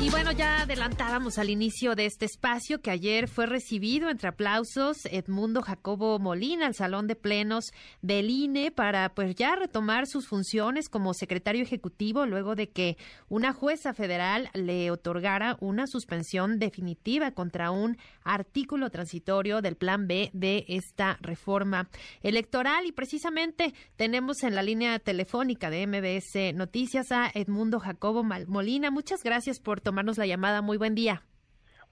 [0.00, 5.06] Y bueno, ya adelantábamos al inicio de este espacio que ayer fue recibido entre aplausos
[5.06, 10.88] Edmundo Jacobo Molina al Salón de Plenos del INE para pues ya retomar sus funciones
[10.90, 12.98] como secretario ejecutivo luego de que
[13.28, 20.28] una jueza federal le otorgara una suspensión definitiva contra un artículo transitorio del Plan B
[20.34, 21.88] de esta reforma
[22.22, 28.90] electoral y precisamente tenemos en la línea telefónica de MBS Noticias a Edmundo Jacobo Molina.
[28.90, 30.62] Muchas gracias por tomarnos la llamada.
[30.62, 31.22] Muy buen día.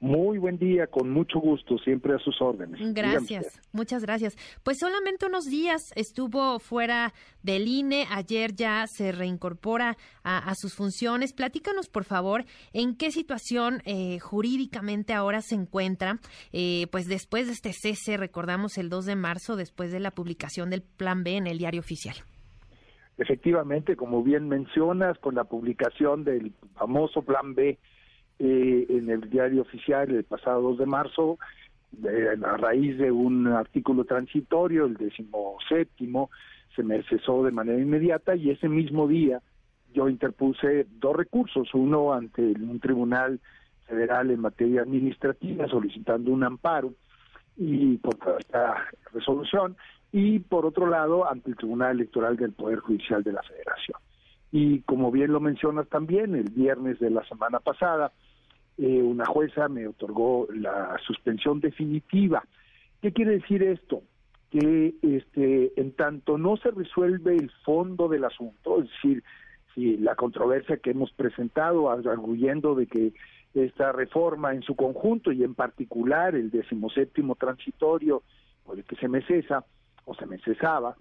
[0.02, 2.80] Muy buen día, con mucho gusto, siempre a sus órdenes.
[2.92, 4.37] Gracias, muchas gracias.
[4.64, 7.12] Pues solamente unos días estuvo fuera
[7.45, 11.33] del INE, ayer ya se reincorpora a, sus funciones.
[11.33, 16.19] Platícanos, por favor, en qué situación eh, jurídicamente ahora se encuentra,
[16.52, 20.70] eh, pues después de este cese, recordamos el 2 de marzo, después de la publicación
[20.70, 22.16] del Plan B en el diario oficial.
[23.19, 27.78] Efectivamente, como bien mencionas, con la publicación del famoso Plan B
[28.38, 31.38] eh, en el diario oficial el pasado 2 de marzo,
[32.05, 36.30] a raíz de un artículo transitorio, el décimo séptimo,
[36.75, 39.42] se me cesó de manera inmediata y ese mismo día
[39.92, 43.41] yo interpuse dos recursos, uno ante un tribunal
[43.86, 46.94] federal en materia administrativa solicitando un amparo
[47.56, 49.77] y por esta resolución
[50.12, 53.98] y por otro lado ante el Tribunal Electoral del Poder Judicial de la Federación.
[54.53, 58.12] Y como bien lo mencionas también, el viernes de la semana pasada,
[58.77, 62.44] eh, una jueza me otorgó la suspensión definitiva.
[63.00, 64.03] ¿Qué quiere decir esto?
[64.50, 69.25] Que este, en tanto no se resuelve el fondo del asunto, es decir,
[69.75, 73.14] si la controversia que hemos presentado, arguyendo de que
[73.55, 78.22] esta reforma en su conjunto y en particular el decimoséptimo transitorio
[78.64, 79.64] por el que se me cesa,
[80.05, 80.97] o se me cesaba,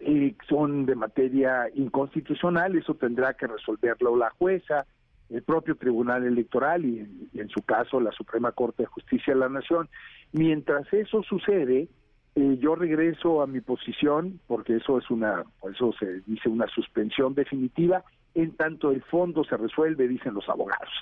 [0.00, 4.86] eh, son de materia inconstitucional, eso tendrá que resolverlo la jueza,
[5.30, 6.98] el propio Tribunal Electoral y,
[7.34, 9.88] en su caso la Suprema Corte de Justicia de la Nación.
[10.32, 11.88] Mientras eso sucede,
[12.34, 17.34] eh, yo regreso a mi posición, porque eso es una, eso se dice una suspensión
[17.34, 20.92] definitiva, en tanto el fondo se resuelve, dicen los abogados.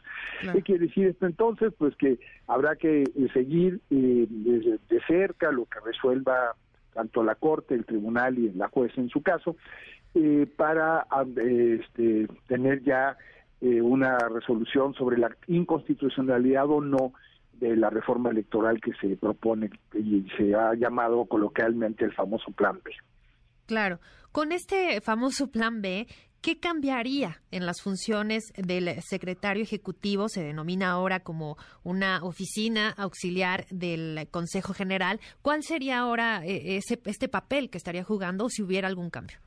[0.53, 1.72] ¿Qué quiere decir esto entonces?
[1.78, 6.54] Pues que habrá que eh, seguir de cerca lo que resuelva
[6.92, 9.56] tanto la Corte, el Tribunal y la jueza en su caso,
[10.14, 13.16] eh, para este, tener ya
[13.60, 17.12] eh, una resolución sobre la inconstitucionalidad o no
[17.54, 22.80] de la reforma electoral que se propone y se ha llamado coloquialmente el famoso Plan
[22.84, 22.91] B.
[23.66, 24.00] Claro,
[24.32, 26.06] con este famoso Plan B,
[26.42, 30.28] ¿Qué cambiaría en las funciones del secretario ejecutivo?
[30.28, 35.20] Se denomina ahora como una oficina auxiliar del Consejo General.
[35.41, 39.38] ¿Cuál sería ahora eh, ese, este papel que estaría jugando si hubiera algún cambio?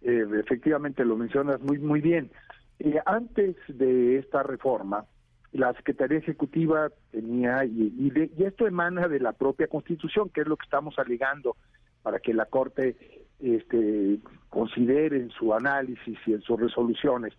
[0.00, 2.30] Eh, efectivamente, lo mencionas muy, muy bien.
[2.78, 5.06] Eh, antes de esta reforma,
[5.50, 10.56] la Secretaría Ejecutiva tenía, y, y esto emana de la propia Constitución, que es lo
[10.56, 11.56] que estamos alegando
[12.02, 17.32] para que la Corte este, considere en su análisis y en sus resoluciones,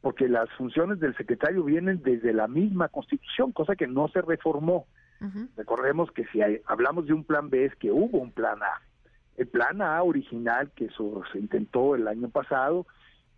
[0.00, 4.86] porque las funciones del secretario vienen desde la misma Constitución, cosa que no se reformó.
[5.54, 8.80] Recordemos que si hablamos de un plan B es que hubo un plan A.
[9.36, 12.86] El plan A original que se intentó el año pasado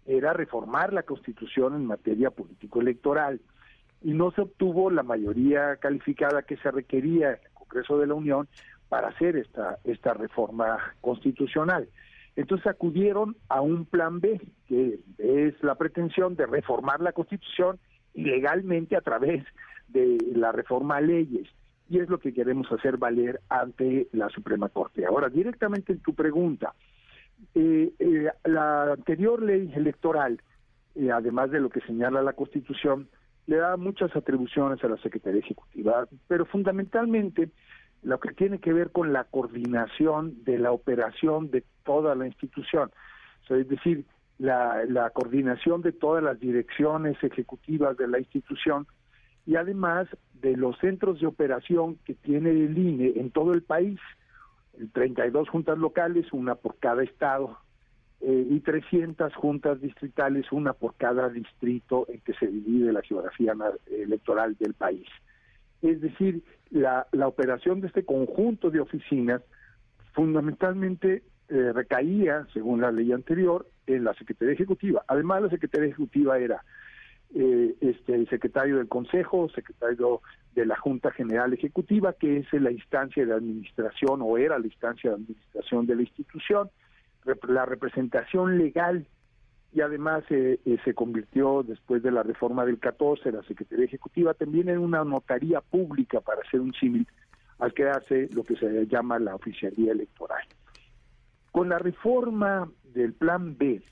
[0.07, 3.41] era reformar la Constitución en materia político-electoral
[4.01, 8.15] y no se obtuvo la mayoría calificada que se requería en el Congreso de la
[8.15, 8.49] Unión
[8.93, 11.89] para hacer esta, esta reforma constitucional.
[12.37, 14.39] Entonces acudieron a un plan B,
[14.69, 17.79] que es la pretensión de reformar la Constitución
[18.13, 19.47] ilegalmente a través
[19.89, 21.49] de la reforma a leyes.
[21.89, 25.07] Y es lo que queremos hacer valer ante la Suprema Corte.
[25.07, 26.75] Ahora, directamente en tu pregunta,
[27.55, 30.39] eh, eh, la anterior ley electoral,
[30.97, 33.09] eh, además de lo que señala la Constitución,
[33.47, 37.49] le da muchas atribuciones a la Secretaría Ejecutiva, pero fundamentalmente
[38.03, 42.91] lo que tiene que ver con la coordinación de la operación de toda la institución.
[43.49, 44.05] es decir,
[44.39, 48.87] la, la coordinación de todas las direcciones ejecutivas de la institución
[49.47, 54.01] y además de los centros de operación que tiene el INE en todo el país,
[54.93, 57.59] 32 juntas locales, una por cada estado,
[58.21, 63.53] eh, y 300 juntas distritales, una por cada distrito en que se divide la geografía
[63.91, 65.07] electoral del país.
[65.83, 69.43] Es decir, la, la operación de este conjunto de oficinas
[70.13, 75.05] fundamentalmente eh, recaía, según la ley anterior, en la Secretaría Ejecutiva.
[75.07, 76.65] Además, la Secretaría Ejecutiva era
[77.35, 80.23] eh, este, el secretario del Consejo, secretario
[80.55, 85.11] de la Junta General Ejecutiva, que es la instancia de administración o era la instancia
[85.11, 86.71] de administración de la institución,
[87.49, 89.07] la representación legal
[89.73, 94.35] y además eh, eh, se convirtió después de la reforma del 14, la Secretaría Ejecutiva,
[94.35, 97.07] también en una notaría pública para hacer un símil
[97.59, 100.43] al que hace lo que se llama la oficialía electoral.
[101.53, 103.83] Con la reforma del Plan B,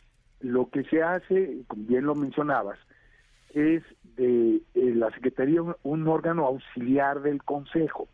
[0.40, 2.78] lo que se hace, como bien lo mencionabas,
[3.54, 3.82] es
[4.16, 8.08] de eh, la Secretaría un, órgano auxiliar del Consejo.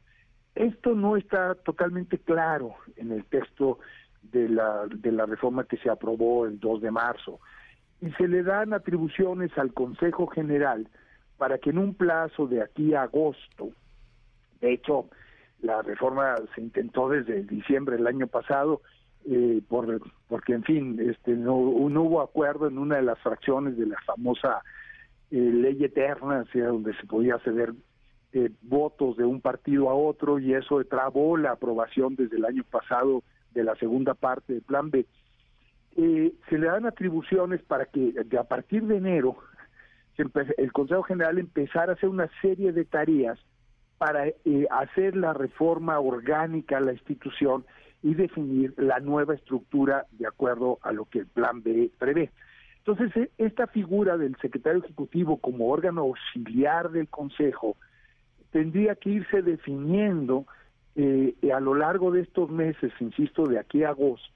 [0.54, 3.78] Esto no está totalmente claro en el texto
[4.22, 7.40] de la, de la reforma que se aprobó el 2 de marzo.
[8.00, 10.88] Y se le dan atribuciones al Consejo General
[11.38, 13.70] para que en un plazo de aquí a agosto,
[14.60, 15.08] de hecho,
[15.60, 18.82] la reforma se intentó desde diciembre del año pasado,
[19.28, 23.86] eh, por, porque en fin, este, no, hubo acuerdo en una de las fracciones de
[23.86, 24.62] la famosa
[25.30, 27.72] eh, ley eterna, sea, donde se podía ceder
[28.32, 32.64] eh, votos de un partido a otro y eso trabó la aprobación desde el año
[32.64, 33.22] pasado
[33.56, 35.06] de la segunda parte del Plan B.
[35.96, 39.36] Eh, se le dan atribuciones para que a partir de enero
[40.56, 43.38] el Consejo General empezara a hacer una serie de tareas
[43.98, 47.64] para eh, hacer la reforma orgánica a la institución
[48.02, 52.30] y definir la nueva estructura de acuerdo a lo que el Plan B prevé.
[52.84, 57.76] Entonces, e, esta figura del secretario ejecutivo como órgano auxiliar del Consejo
[58.52, 60.46] tendría que irse definiendo
[60.96, 64.32] eh, a lo largo de estos meses, insisto, de aquí a agosto,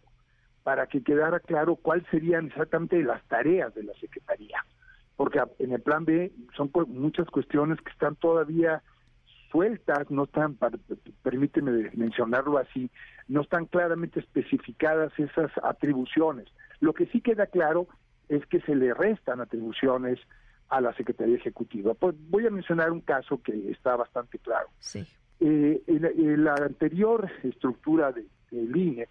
[0.63, 4.63] para que quedara claro cuáles serían exactamente las tareas de la Secretaría.
[5.17, 8.83] Porque en el plan B son muchas cuestiones que están todavía
[9.51, 10.59] sueltas, no están,
[11.23, 12.91] permíteme mencionarlo así,
[13.27, 16.47] no están claramente especificadas esas atribuciones.
[16.81, 17.89] Lo que sí queda claro
[18.29, 20.19] es que se le restan atribuciones
[20.69, 21.95] a la Secretaría Ejecutiva.
[21.95, 24.69] Pues voy a mencionar un caso que está bastante claro.
[24.79, 25.07] Sí.
[25.41, 29.09] Eh, en, la anterior estructura del de INE,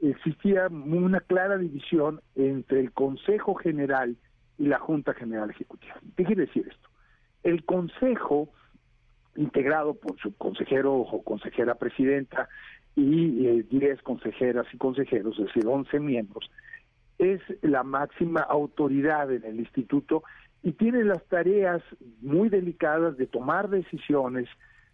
[0.00, 4.16] existía una clara división entre el Consejo General
[4.58, 5.94] y la Junta General Ejecutiva.
[6.16, 6.88] ¿Qué quiere decir esto?
[7.42, 8.48] El Consejo,
[9.36, 12.48] integrado por su consejero o consejera presidenta
[12.94, 16.50] y 10 eh, consejeras y consejeros, es decir, 11 miembros,
[17.18, 20.22] es la máxima autoridad en el instituto
[20.62, 21.82] y tiene las tareas
[22.20, 24.48] muy delicadas de tomar decisiones,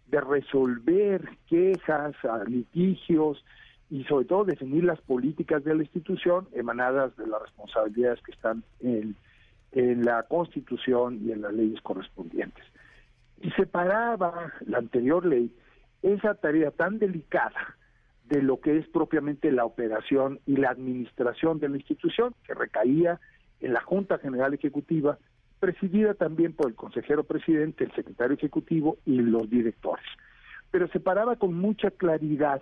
[0.07, 2.15] de resolver quejas,
[2.47, 3.43] litigios,
[3.89, 8.63] y sobre todo definir las políticas de la institución emanadas de las responsabilidades que están
[8.81, 9.15] en,
[9.71, 12.63] en la Constitución y en las leyes correspondientes.
[13.41, 15.55] Y separaba la anterior ley
[16.01, 17.75] esa tarea tan delicada
[18.25, 23.21] de lo que es propiamente la operación y la administración de la institución, que recaía
[23.61, 25.17] en la Junta General Ejecutiva,
[25.59, 30.05] presidida también por el consejero presidente, el secretario ejecutivo y los directores.
[30.71, 32.61] Pero separaba con mucha claridad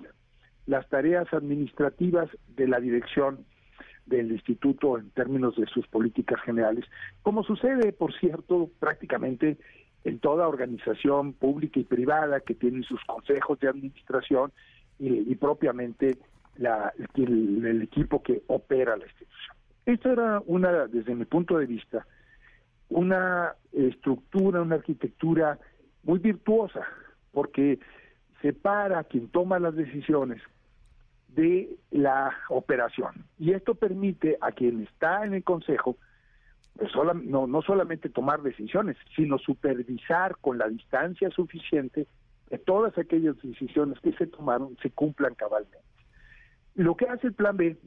[0.65, 3.45] las tareas administrativas de la dirección
[4.05, 6.85] del instituto en términos de sus políticas generales,
[7.23, 9.57] como sucede, por cierto, prácticamente
[10.03, 14.51] en toda organización pública y privada que tiene sus consejos de administración
[14.99, 16.17] y, propiamente
[16.57, 19.55] la, el, el, equipo que opera la institución.
[19.85, 22.05] Esto era una, desde mi punto de vista,
[22.89, 25.59] una estructura, una arquitectura
[26.03, 26.85] muy virtuosa,
[27.31, 27.79] porque
[28.41, 30.41] separa a quien toma las decisiones
[31.29, 33.25] de la operación.
[33.37, 35.97] Y esto permite a quien está en el Consejo
[36.77, 36.91] pues
[37.23, 42.05] no, no solamente tomar decisiones, sino supervisar con la distancia suficiente
[42.49, 45.79] que todas aquellas decisiones que se tomaron se cumplan cabalmente.
[46.75, 47.77] Lo que hace el Plan B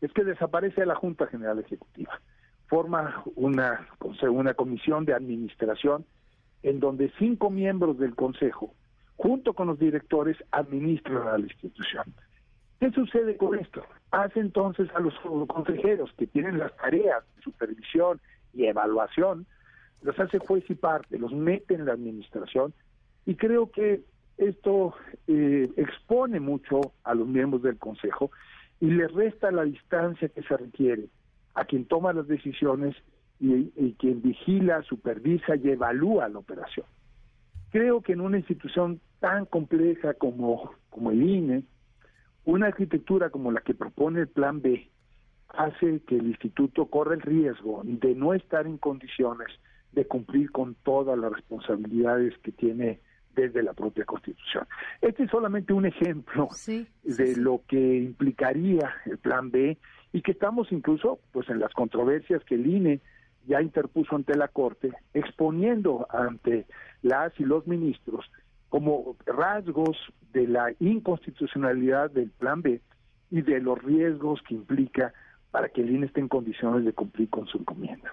[0.00, 2.20] es que desaparece la Junta General Ejecutiva,
[2.68, 3.88] forma una,
[4.22, 6.04] una comisión de administración
[6.62, 8.74] en donde cinco miembros del Consejo,
[9.16, 12.04] junto con los directores, administran a la institución.
[12.80, 13.82] ¿Qué sucede con esto?
[14.10, 15.14] Hace entonces a los
[15.46, 18.20] consejeros que tienen las tareas de supervisión
[18.52, 19.46] y evaluación,
[20.02, 22.74] los hace juez y parte, los mete en la administración
[23.24, 24.02] y creo que
[24.36, 24.94] esto
[25.26, 28.30] eh, expone mucho a los miembros del Consejo
[28.80, 31.08] y le resta la distancia que se requiere
[31.56, 32.94] a quien toma las decisiones
[33.40, 36.86] y, y quien vigila, supervisa y evalúa la operación.
[37.70, 41.64] Creo que en una institución tan compleja como, como el INE,
[42.44, 44.88] una arquitectura como la que propone el Plan B
[45.48, 49.48] hace que el instituto corra el riesgo de no estar en condiciones
[49.92, 53.00] de cumplir con todas las responsabilidades que tiene
[53.34, 54.66] desde la propia Constitución.
[55.00, 56.48] Este es solamente un ejemplo
[57.02, 59.78] de lo que implicaría el Plan B
[60.12, 63.00] y que estamos incluso pues en las controversias que el INE
[63.46, 66.66] ya interpuso ante la Corte, exponiendo ante
[67.02, 68.30] las y los ministros
[68.68, 69.96] como rasgos
[70.32, 72.80] de la inconstitucionalidad del plan B
[73.30, 75.12] y de los riesgos que implica
[75.50, 78.12] para que el INE esté en condiciones de cumplir con su encomienda.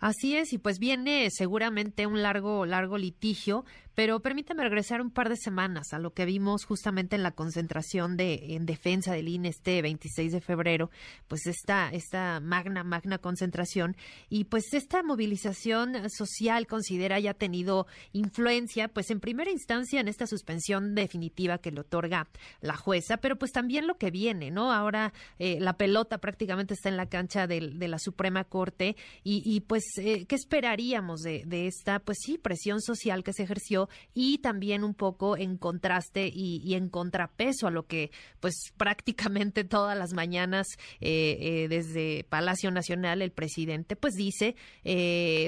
[0.00, 3.64] Así es, y pues viene seguramente un largo, largo litigio,
[3.94, 8.16] pero permítame regresar un par de semanas a lo que vimos justamente en la concentración
[8.16, 10.90] de en defensa del INE este 26 de febrero,
[11.28, 13.96] pues esta, esta magna, magna concentración,
[14.30, 20.26] y pues esta movilización social considera ya tenido influencia, pues en primera instancia en esta
[20.26, 22.28] suspensión definitiva que le otorga
[22.62, 24.72] la jueza, pero pues también lo que viene, ¿no?
[24.72, 29.60] Ahora eh, la pelota prácticamente está en la cancha de, de la Suprema Corte y,
[29.60, 34.84] pues, eh, ¿qué esperaríamos de, esta, pues sí, presión social que se ejerció y también
[34.84, 40.66] un poco en contraste y, en contrapeso a lo que, pues prácticamente todas las mañanas
[41.00, 44.56] eh, eh, desde Palacio Nacional el presidente, pues dice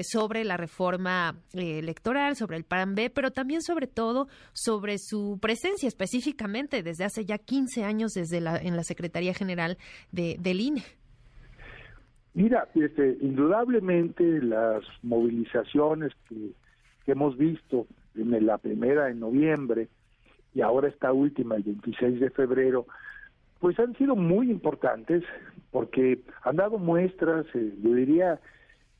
[0.03, 5.87] sobre la reforma electoral, sobre el PAN B, pero también sobre todo sobre su presencia
[5.87, 9.77] específicamente desde hace ya 15 años desde la, en la Secretaría General
[10.11, 10.83] de, del INE.
[12.33, 16.51] Mira, este, indudablemente las movilizaciones que,
[17.05, 17.85] hemos visto
[18.15, 19.89] en la primera en noviembre
[20.55, 22.85] y ahora esta última el 26 de febrero,
[23.59, 25.23] pues han sido muy importantes
[25.69, 28.39] porque han dado muestras, eh, yo diría,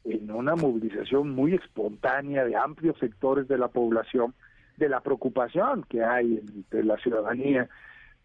[0.04, 4.34] en una movilización muy espontánea de amplios sectores de la población,
[4.76, 7.70] de la preocupación que hay entre la ciudadanía,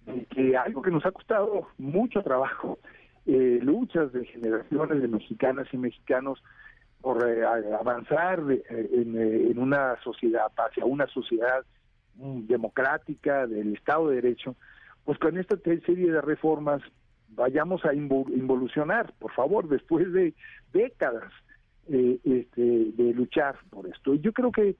[0.07, 2.79] de que algo que nos ha costado mucho trabajo
[3.27, 6.43] eh, luchas de generaciones de mexicanas y mexicanos
[7.01, 7.45] por eh,
[7.79, 11.65] avanzar eh, en, una sociedad, hacia una sociedad
[12.17, 14.57] mm, democrática del Estado de Derecho,
[15.05, 16.83] pues con esta serie de reformas
[17.29, 20.35] vayamos a involucionar, por favor, después de
[20.73, 21.33] décadas
[21.89, 24.15] este, de luchar por esto.
[24.15, 24.77] Yo creo que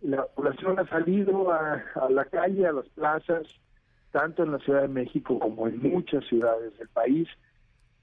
[0.00, 3.46] la población ha salido a, a la calle, a las plazas,
[4.10, 7.28] tanto en la Ciudad de México como en muchas ciudades del país,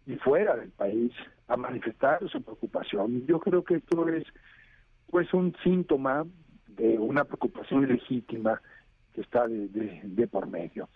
[0.07, 1.11] y fuera del país
[1.47, 3.25] a manifestar su preocupación.
[3.27, 4.25] Yo creo que esto es
[5.09, 6.25] pues un síntoma
[6.67, 8.61] de una preocupación legítima
[9.13, 10.89] que está de, por medio.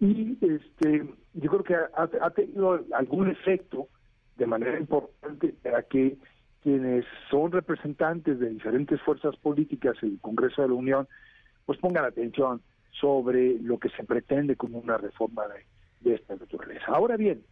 [0.00, 3.88] Y este yo creo que ha, tenido algún efecto
[4.36, 6.16] de manera importante para que
[6.62, 11.08] quienes son representantes de diferentes fuerzas políticas en el Congreso de la Unión
[11.64, 12.62] pues pongan atención
[13.00, 15.64] sobre lo que se pretende como una reforma de,
[16.00, 16.86] de esta naturaleza.
[16.88, 17.42] Ahora bien,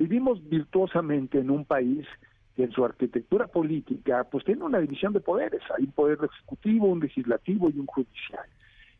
[0.00, 2.06] Vivimos virtuosamente en un país
[2.56, 6.86] que en su arquitectura política pues tiene una división de poderes, hay un poder ejecutivo,
[6.86, 8.46] un legislativo y un judicial.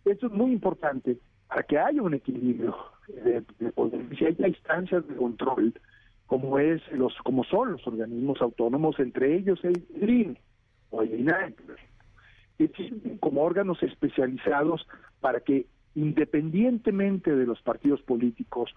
[0.04, 1.16] Esto es muy importante
[1.48, 2.76] para que haya un equilibrio
[3.08, 3.40] de,
[3.72, 5.72] poder, si hay instancias de control
[6.26, 10.38] como es los como son los organismos autónomos, entre ellos el DRIN
[10.90, 11.26] o el
[12.76, 14.86] sirven como órganos especializados
[15.22, 15.64] para que
[15.94, 18.74] independientemente de los partidos políticos,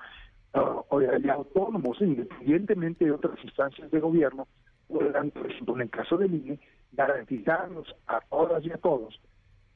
[0.53, 4.47] de autónomos, independientemente de otras instancias de gobierno,
[4.87, 6.59] puedan, por ejemplo, en el caso del INE,
[6.91, 9.19] garantizarnos a todas y a todos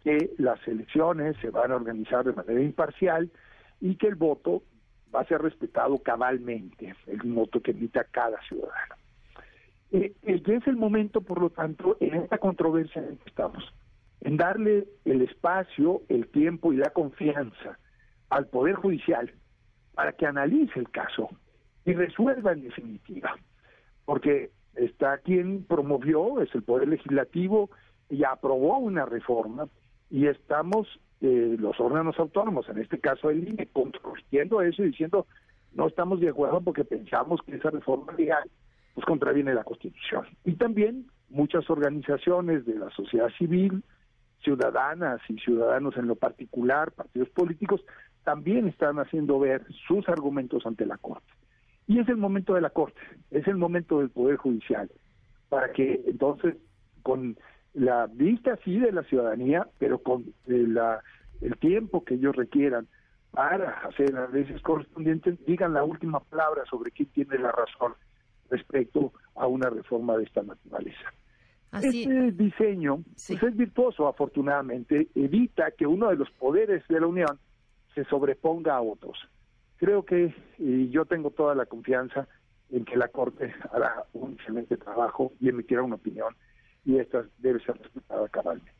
[0.03, 3.31] que las elecciones se van a organizar de manera imparcial
[3.81, 4.61] y que el voto
[5.13, 8.95] va a ser respetado cabalmente, el voto que emita cada ciudadano.
[9.91, 13.63] Eh, es el momento, por lo tanto, en esta controversia en que estamos,
[14.21, 17.79] en darle el espacio, el tiempo y la confianza
[18.29, 19.31] al Poder Judicial
[19.97, 21.27] para que analice el caso
[21.83, 23.35] y resuelva en definitiva.
[24.05, 27.71] Porque está quien promovió, es el Poder Legislativo,
[28.07, 29.67] y aprobó una reforma,
[30.11, 30.87] y estamos
[31.21, 35.25] eh, los órganos autónomos, en este caso el INE, controvirtiendo eso y diciendo
[35.73, 38.47] no estamos de acuerdo porque pensamos que esa reforma legal
[38.93, 40.27] pues contraviene la Constitución.
[40.45, 43.83] Y también muchas organizaciones de la sociedad civil,
[44.43, 47.81] ciudadanas y ciudadanos en lo particular, partidos políticos,
[48.27, 51.31] también están haciendo ver sus argumentos ante la Corte.
[51.87, 52.99] Y es el momento de la Corte,
[53.31, 54.91] es el momento del Poder Judicial,
[55.47, 56.57] para que entonces,
[57.03, 57.37] con
[57.73, 61.01] la vista sí de la ciudadanía, pero con eh, la,
[61.39, 62.89] el tiempo que ellos requieran
[63.31, 67.93] para hacer las leyes correspondientes, digan la última palabra sobre quién tiene la razón
[68.49, 71.13] respecto a una reforma de esta naturaleza.
[71.71, 77.39] Este diseño pues, es virtuoso, afortunadamente, evita que uno de los poderes de la Unión
[77.97, 79.17] se sobreponga a otros.
[79.77, 82.27] Creo que y yo tengo toda la confianza
[82.69, 86.35] en que la Corte hará un excelente trabajo y emitirá una opinión
[86.85, 88.76] y esta debe ser respetada cabalmente.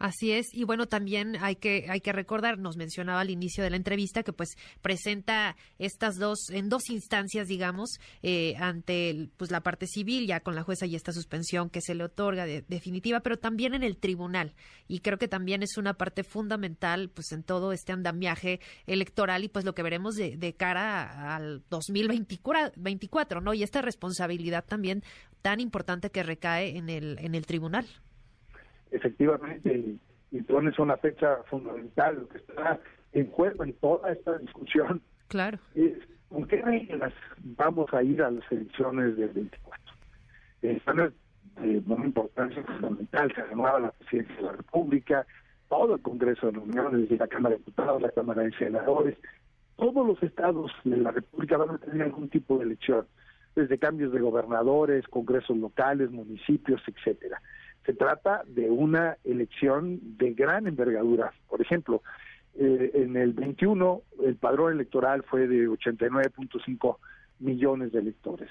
[0.00, 3.68] Así es, y bueno, también hay que, hay que recordar, nos mencionaba al inicio de
[3.68, 9.62] la entrevista que pues presenta estas dos, en dos instancias, digamos, eh, ante pues la
[9.62, 13.20] parte civil, ya con la jueza y esta suspensión que se le otorga de, definitiva,
[13.20, 14.54] pero también en el tribunal.
[14.88, 19.48] Y creo que también es una parte fundamental pues en todo este andamiaje electoral y
[19.48, 23.52] pues lo que veremos de, de cara al 2024, ¿no?
[23.52, 25.04] Y esta responsabilidad también
[25.42, 27.86] tan importante que recae en el, en el tribunal
[28.90, 29.96] efectivamente,
[30.30, 32.78] y pones una fecha fundamental, lo que está
[33.12, 35.58] en juego en toda esta discusión claro.
[35.74, 35.94] es
[36.28, 39.94] con qué reglas vamos a ir a las elecciones del 24.
[40.62, 40.96] Están
[41.60, 45.26] de una importancia fundamental, se renueva la presidencia de la República,
[45.68, 49.16] todo el Congreso de la Unión, la Cámara de Diputados, la Cámara de Senadores,
[49.76, 53.06] todos los estados de la República van a tener algún tipo de elección,
[53.56, 57.42] desde cambios de gobernadores, congresos locales, municipios, etcétera.
[57.86, 61.32] Se trata de una elección de gran envergadura.
[61.48, 62.02] Por ejemplo,
[62.54, 66.96] eh, en el 21 el padrón electoral fue de 89.5
[67.38, 68.50] millones de electores.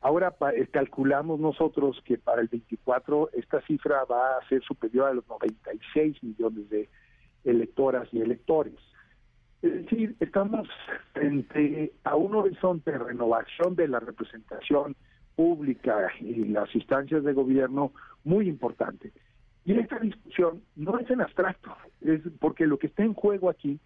[0.00, 5.14] Ahora eh, calculamos nosotros que para el 24 esta cifra va a ser superior a
[5.14, 6.88] los 96 millones de
[7.44, 8.74] electoras y electores.
[9.60, 10.68] Es decir, estamos
[11.12, 14.94] frente a un horizonte de renovación de la representación
[15.38, 17.92] pública y las instancias de gobierno
[18.24, 19.12] muy importante.
[19.64, 23.78] Y esta discusión no es en abstracto, es porque lo que está en juego aquí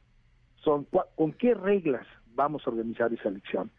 [0.65, 3.71] son con qué reglas vamos a organizar esa elección.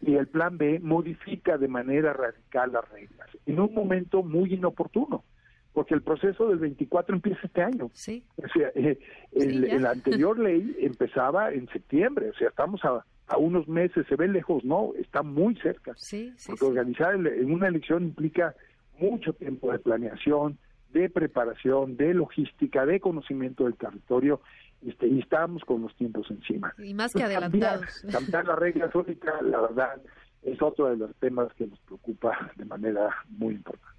[0.00, 5.22] Y el plan B modifica de manera radical las reglas en un momento muy inoportuno,
[5.72, 7.90] porque el proceso del 24 empieza este año.
[7.92, 8.24] Sí.
[8.38, 8.98] O sea, eh,
[9.30, 14.28] el, anterior ley empezaba en septiembre, o sea, estamos a, a unos meses, se ve
[14.28, 15.92] lejos, no, está muy cerca.
[15.96, 18.54] Sí, sí, porque organizar en una elección implica
[18.98, 20.58] mucho tiempo de planeación,
[20.92, 24.40] de preparación, de logística, de conocimiento del territorio,
[24.86, 26.72] este, y estamos con los tiempos encima.
[26.78, 28.04] Y más que adelantados.
[28.10, 30.00] Cambiar, las reglas ahorita, la verdad,
[30.42, 33.93] es otro de los temas que nos preocupa de manera muy importante.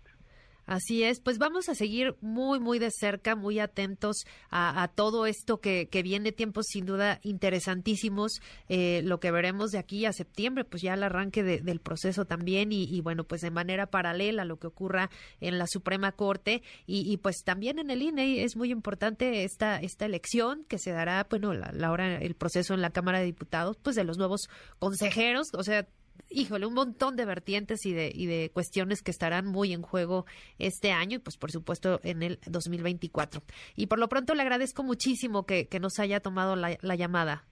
[0.65, 5.59] Así es, pues vamos a seguir muy, muy de cerca, muy atentos a, todo esto
[5.59, 10.63] que, que, viene, tiempos sin duda interesantísimos, eh, lo que veremos de aquí a septiembre,
[10.63, 14.57] pues ya el arranque del proceso también y, bueno, pues de manera paralela a lo
[14.57, 19.43] que ocurra en la Suprema Corte y, pues también en el INE es muy importante
[19.43, 23.19] esta, esta elección que se dará, bueno, la, la hora, el proceso en la Cámara
[23.19, 24.49] de Diputados, pues de los nuevos
[24.79, 25.87] consejeros, o sea,
[26.29, 30.25] híjole, un montón de vertientes y de, y de cuestiones que estarán muy en juego
[30.59, 33.41] este año y pues por supuesto en el 2024.
[33.75, 37.43] Y por lo pronto le agradezco muchísimo que, nos haya tomado la, llamada.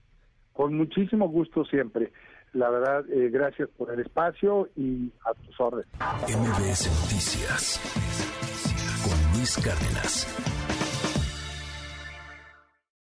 [0.52, 2.10] Con muchísimo gusto siempre.
[2.52, 5.88] La verdad, eh, gracias por el espacio y a tus órdenes.
[5.98, 7.80] MBS Noticias
[9.04, 10.53] con Luis Cárdenas.